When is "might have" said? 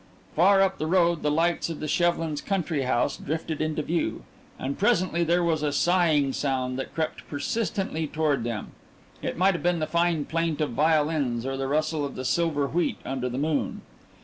9.37-9.61